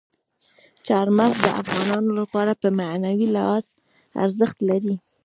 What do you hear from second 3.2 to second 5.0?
لحاظ ارزښت لري.